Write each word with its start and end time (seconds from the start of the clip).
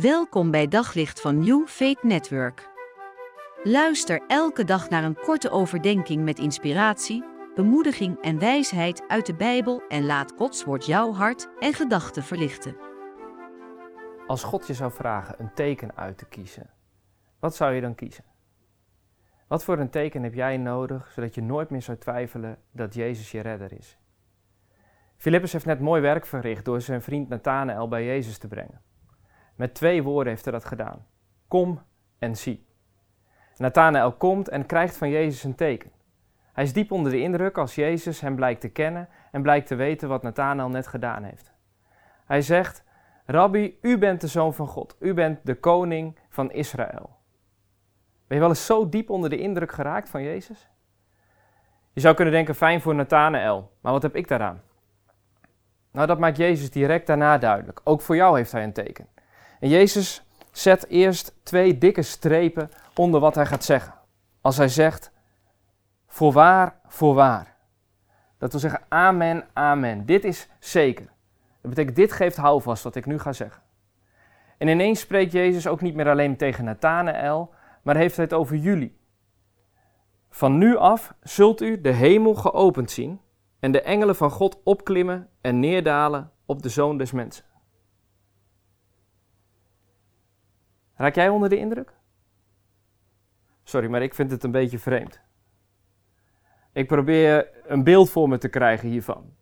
Welkom 0.00 0.50
bij 0.50 0.68
Daglicht 0.68 1.20
van 1.20 1.38
New 1.38 1.66
Faith 1.66 2.02
Network. 2.02 2.68
Luister 3.62 4.22
elke 4.26 4.64
dag 4.64 4.88
naar 4.88 5.04
een 5.04 5.14
korte 5.14 5.50
overdenking 5.50 6.24
met 6.24 6.38
inspiratie, 6.38 7.24
bemoediging 7.54 8.20
en 8.20 8.38
wijsheid 8.38 9.08
uit 9.08 9.26
de 9.26 9.34
Bijbel 9.34 9.82
en 9.88 10.06
laat 10.06 10.32
Gods 10.36 10.64
woord 10.64 10.86
jouw 10.86 11.12
hart 11.12 11.48
en 11.58 11.72
gedachten 11.72 12.22
verlichten. 12.22 12.76
Als 14.26 14.44
God 14.44 14.66
je 14.66 14.74
zou 14.74 14.92
vragen 14.92 15.34
een 15.38 15.54
teken 15.54 15.96
uit 15.96 16.18
te 16.18 16.26
kiezen, 16.26 16.70
wat 17.38 17.56
zou 17.56 17.74
je 17.74 17.80
dan 17.80 17.94
kiezen? 17.94 18.24
Wat 19.48 19.64
voor 19.64 19.78
een 19.78 19.90
teken 19.90 20.22
heb 20.22 20.34
jij 20.34 20.56
nodig 20.56 21.10
zodat 21.12 21.34
je 21.34 21.42
nooit 21.42 21.70
meer 21.70 21.82
zou 21.82 21.98
twijfelen 21.98 22.58
dat 22.72 22.94
Jezus 22.94 23.30
je 23.30 23.40
redder 23.40 23.72
is? 23.72 23.98
Filippus 25.16 25.52
heeft 25.52 25.66
net 25.66 25.80
mooi 25.80 26.00
werk 26.00 26.26
verricht 26.26 26.64
door 26.64 26.80
zijn 26.80 27.02
vriend 27.02 27.28
Nathanael 27.28 27.88
bij 27.88 28.04
Jezus 28.04 28.38
te 28.38 28.48
brengen. 28.48 28.80
Met 29.56 29.74
twee 29.74 30.02
woorden 30.02 30.32
heeft 30.32 30.44
hij 30.44 30.52
dat 30.52 30.64
gedaan. 30.64 31.06
Kom 31.48 31.82
en 32.18 32.36
zie. 32.36 32.66
Nathanael 33.56 34.12
komt 34.12 34.48
en 34.48 34.66
krijgt 34.66 34.96
van 34.96 35.10
Jezus 35.10 35.44
een 35.44 35.54
teken. 35.54 35.90
Hij 36.52 36.64
is 36.64 36.72
diep 36.72 36.92
onder 36.92 37.12
de 37.12 37.20
indruk 37.20 37.58
als 37.58 37.74
Jezus 37.74 38.20
hem 38.20 38.34
blijkt 38.34 38.60
te 38.60 38.68
kennen 38.68 39.08
en 39.30 39.42
blijkt 39.42 39.66
te 39.66 39.74
weten 39.74 40.08
wat 40.08 40.22
Nathanael 40.22 40.68
net 40.68 40.86
gedaan 40.86 41.22
heeft. 41.22 41.52
Hij 42.26 42.42
zegt, 42.42 42.84
Rabbi, 43.26 43.78
u 43.80 43.98
bent 43.98 44.20
de 44.20 44.26
zoon 44.26 44.54
van 44.54 44.66
God. 44.66 44.96
U 44.98 45.14
bent 45.14 45.38
de 45.42 45.54
koning 45.54 46.18
van 46.28 46.52
Israël. 46.52 47.16
Ben 48.26 48.36
je 48.36 48.38
wel 48.38 48.48
eens 48.48 48.66
zo 48.66 48.88
diep 48.88 49.10
onder 49.10 49.30
de 49.30 49.38
indruk 49.38 49.72
geraakt 49.72 50.08
van 50.08 50.22
Jezus? 50.22 50.70
Je 51.92 52.00
zou 52.00 52.14
kunnen 52.14 52.34
denken, 52.34 52.54
fijn 52.54 52.80
voor 52.80 52.94
Nathanael, 52.94 53.72
maar 53.80 53.92
wat 53.92 54.02
heb 54.02 54.16
ik 54.16 54.28
daaraan? 54.28 54.62
Nou, 55.92 56.06
dat 56.06 56.18
maakt 56.18 56.36
Jezus 56.36 56.70
direct 56.70 57.06
daarna 57.06 57.38
duidelijk. 57.38 57.80
Ook 57.84 58.00
voor 58.00 58.16
jou 58.16 58.36
heeft 58.36 58.52
hij 58.52 58.62
een 58.62 58.72
teken. 58.72 59.08
En 59.60 59.68
Jezus 59.68 60.22
zet 60.50 60.88
eerst 60.88 61.34
twee 61.42 61.78
dikke 61.78 62.02
strepen 62.02 62.70
onder 62.94 63.20
wat 63.20 63.34
hij 63.34 63.46
gaat 63.46 63.64
zeggen. 63.64 63.94
Als 64.40 64.56
hij 64.56 64.68
zegt, 64.68 65.12
voorwaar, 66.06 66.80
voorwaar. 66.86 67.56
Dat 68.38 68.50
wil 68.50 68.60
zeggen, 68.60 68.82
amen, 68.88 69.46
amen. 69.52 70.06
Dit 70.06 70.24
is 70.24 70.48
zeker. 70.58 71.06
Dat 71.60 71.70
betekent, 71.70 71.96
dit 71.96 72.12
geeft 72.12 72.36
houvast 72.36 72.82
wat 72.82 72.96
ik 72.96 73.06
nu 73.06 73.18
ga 73.18 73.32
zeggen. 73.32 73.62
En 74.58 74.68
ineens 74.68 75.00
spreekt 75.00 75.32
Jezus 75.32 75.66
ook 75.66 75.80
niet 75.80 75.94
meer 75.94 76.08
alleen 76.08 76.36
tegen 76.36 76.64
Nathanael, 76.64 77.54
maar 77.82 77.96
heeft 77.96 78.16
hij 78.16 78.24
het 78.24 78.34
over 78.34 78.56
jullie. 78.56 78.96
Van 80.30 80.58
nu 80.58 80.76
af 80.76 81.14
zult 81.20 81.60
u 81.60 81.80
de 81.80 81.90
hemel 81.90 82.34
geopend 82.34 82.90
zien 82.90 83.20
en 83.60 83.72
de 83.72 83.82
engelen 83.82 84.16
van 84.16 84.30
God 84.30 84.60
opklimmen 84.64 85.28
en 85.40 85.60
neerdalen 85.60 86.30
op 86.46 86.62
de 86.62 86.68
zoon 86.68 86.98
des 86.98 87.12
mensen. 87.12 87.44
Raak 90.96 91.14
jij 91.14 91.28
onder 91.28 91.48
de 91.48 91.58
indruk? 91.58 91.92
Sorry, 93.62 93.88
maar 93.88 94.02
ik 94.02 94.14
vind 94.14 94.30
het 94.30 94.44
een 94.44 94.50
beetje 94.50 94.78
vreemd. 94.78 95.20
Ik 96.72 96.86
probeer 96.86 97.48
een 97.64 97.84
beeld 97.84 98.10
voor 98.10 98.28
me 98.28 98.38
te 98.38 98.48
krijgen 98.48 98.88
hiervan. 98.88 99.34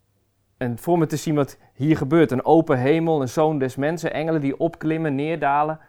En 0.57 0.79
voor 0.79 0.99
me 0.99 1.07
te 1.07 1.17
zien 1.17 1.35
wat 1.35 1.59
hier 1.75 1.97
gebeurt. 1.97 2.31
Een 2.31 2.45
open 2.45 2.79
hemel, 2.79 3.21
een 3.21 3.29
zoon 3.29 3.59
des 3.59 3.77
mensen, 3.77 4.13
engelen 4.13 4.41
die 4.41 4.59
opklimmen, 4.59 5.15
neerdalen. 5.15 5.81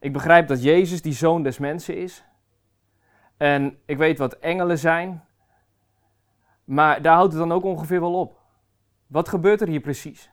Ik 0.00 0.12
begrijp 0.12 0.48
dat 0.48 0.62
Jezus 0.62 1.02
die 1.02 1.12
zoon 1.12 1.42
des 1.42 1.58
mensen 1.58 1.96
is. 1.96 2.24
En 3.36 3.78
ik 3.86 3.96
weet 3.96 4.18
wat 4.18 4.38
engelen 4.38 4.78
zijn. 4.78 5.24
Maar 6.64 7.02
daar 7.02 7.14
houdt 7.14 7.32
het 7.32 7.40
dan 7.40 7.52
ook 7.52 7.64
ongeveer 7.64 8.00
wel 8.00 8.14
op. 8.14 8.40
Wat 9.06 9.28
gebeurt 9.28 9.60
er 9.60 9.68
hier 9.68 9.80
precies? 9.80 10.30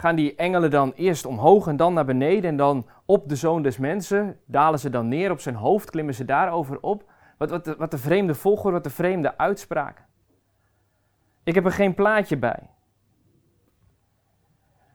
Gaan 0.00 0.16
die 0.16 0.34
engelen 0.34 0.70
dan 0.70 0.92
eerst 0.92 1.26
omhoog 1.26 1.66
en 1.66 1.76
dan 1.76 1.94
naar 1.94 2.04
beneden 2.04 2.50
en 2.50 2.56
dan 2.56 2.86
op 3.04 3.28
de 3.28 3.36
zoon 3.36 3.62
des 3.62 3.78
mensen? 3.78 4.40
Dalen 4.46 4.78
ze 4.78 4.90
dan 4.90 5.08
neer 5.08 5.30
op 5.30 5.40
zijn 5.40 5.54
hoofd? 5.54 5.90
Klimmen 5.90 6.14
ze 6.14 6.24
daarover 6.24 6.80
op? 6.80 7.10
Wat, 7.38 7.50
wat, 7.50 7.66
wat 7.66 7.90
de 7.90 7.98
vreemde 7.98 8.34
volgorde, 8.34 8.72
wat 8.72 8.84
de 8.84 8.90
vreemde 8.90 9.38
uitspraak. 9.38 10.04
Ik 11.42 11.54
heb 11.54 11.64
er 11.64 11.72
geen 11.72 11.94
plaatje 11.94 12.36
bij. 12.36 12.70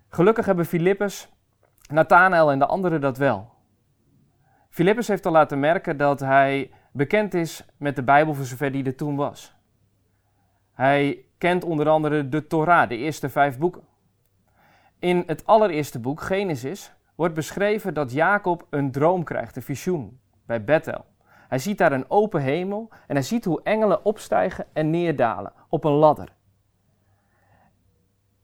Gelukkig 0.10 0.46
hebben 0.46 0.66
Filippus, 0.66 1.30
Nathanael 1.90 2.52
en 2.52 2.60
de 2.60 2.66
anderen 2.66 3.02
dat 3.02 3.18
wel. 3.18 3.50
Filippus 4.70 5.08
heeft 5.08 5.26
al 5.26 5.32
laten 5.32 5.60
merken 5.60 5.98
dat 5.98 6.20
hij 6.20 6.72
bekend 6.92 7.34
is 7.34 7.66
met 7.78 7.96
de 7.96 8.04
Bijbel 8.04 8.34
voor 8.34 8.46
zover 8.46 8.72
die 8.72 8.86
er 8.86 8.96
toen 8.96 9.16
was. 9.16 9.56
Hij 10.74 11.26
kent 11.38 11.64
onder 11.64 11.90
andere 11.90 12.30
de 12.30 12.48
Torah, 12.48 12.90
de 12.90 12.98
eerste 12.98 13.30
vijf 13.30 13.58
boeken. 13.58 13.94
In 15.00 15.24
het 15.28 15.46
allereerste 15.46 16.00
boek, 16.00 16.22
Genesis, 16.22 16.94
wordt 17.16 17.34
beschreven 17.34 17.94
dat 17.94 18.12
Jacob 18.12 18.68
een 18.70 18.92
droom 18.92 19.24
krijgt, 19.24 19.56
een 19.56 19.62
visioen, 19.62 20.20
bij 20.46 20.64
Bethel. 20.64 21.06
Hij 21.48 21.60
ziet 21.60 21.78
daar 21.78 21.92
een 21.92 22.10
open 22.10 22.42
hemel 22.42 22.90
en 23.08 23.16
hij 23.16 23.24
ziet 23.24 23.46
hoe 23.46 23.62
engelen 23.64 24.06
opstijgen 24.06 24.66
en 24.74 24.90
neerdalen 24.90 25.54
op 25.70 25.84
een 25.84 25.92
ladder. 25.92 26.34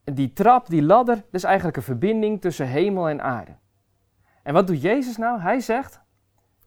Die 0.03 0.34
trap, 0.34 0.67
die 0.67 0.84
ladder, 0.84 1.16
dat 1.16 1.25
is 1.31 1.44
eigenlijk 1.44 1.78
een 1.78 1.84
verbinding 1.84 2.41
tussen 2.41 2.68
hemel 2.68 3.09
en 3.09 3.22
aarde. 3.22 3.56
En 4.44 4.53
wat 4.53 4.68
doet 4.68 4.81
Jezus 4.81 5.18
nou? 5.18 5.39
Hij 5.39 5.59
zegt, 5.59 6.01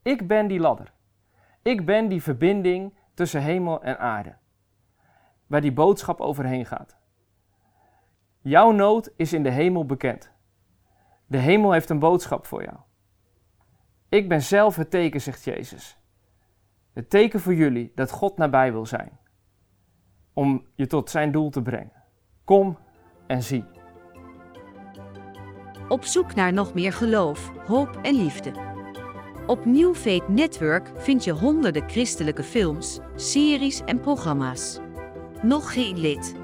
ik 0.03 0.27
ben 0.27 0.47
die 0.47 0.61
ladder. 0.61 0.93
Ik 1.63 1.85
ben 1.85 2.09
die 2.09 2.23
verbinding 2.23 2.95
tussen 3.15 3.43
hemel 3.43 3.83
en 3.83 3.99
aarde 3.99 4.35
waar 5.47 5.61
die 5.61 5.73
boodschap 5.73 6.21
overheen 6.21 6.67
gaat. 6.67 6.97
Jouw 8.45 8.71
nood 8.71 9.13
is 9.17 9.33
in 9.33 9.43
de 9.43 9.51
hemel 9.51 9.87
bekend. 9.87 10.31
De 11.27 11.39
hemel 11.39 11.73
heeft 11.73 11.91
een 11.91 11.99
boodschap 11.99 12.47
voor 12.47 12.65
jou. 12.65 12.77
Ik 14.09 14.29
ben 14.29 14.43
zelf 14.43 14.77
het 14.77 14.91
teken, 14.91 15.21
zegt 15.21 15.45
Jezus. 15.45 15.99
Het 16.93 17.11
teken 17.11 17.41
voor 17.41 17.55
jullie 17.55 17.93
dat 17.95 18.11
God 18.11 18.37
nabij 18.37 18.73
wil 18.73 18.87
zijn. 18.87 19.19
Om 20.33 20.67
je 20.75 20.87
tot 20.87 21.11
zijn 21.11 21.33
doel 21.33 21.51
te 21.51 21.63
brengen. 21.63 22.03
Kom 22.45 22.79
en 23.27 23.43
zie. 23.43 23.65
Op 25.89 26.05
zoek 26.05 26.35
naar 26.35 26.53
nog 26.53 26.75
meer 26.75 26.93
geloof, 26.93 27.53
hoop 27.67 27.99
en 28.03 28.15
liefde. 28.15 28.53
Op 29.47 29.65
New 29.65 29.95
Network 30.29 30.93
vind 30.97 31.25
je 31.25 31.33
honderden 31.33 31.89
christelijke 31.89 32.43
films, 32.43 32.99
series 33.15 33.81
en 33.85 34.01
programma's. 34.01 34.81
Nog 35.43 35.73
geen 35.73 35.99
lid? 35.99 36.44